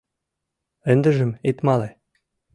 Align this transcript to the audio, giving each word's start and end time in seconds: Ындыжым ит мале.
Ындыжым 0.91 1.31
ит 1.49 1.57
мале. 1.65 1.89